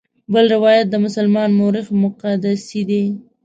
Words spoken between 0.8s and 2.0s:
د مسلمان مورخ